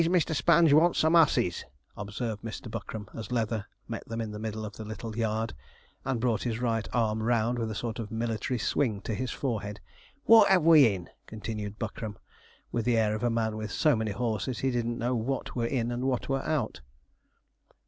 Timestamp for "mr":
0.25-0.33, 2.41-2.71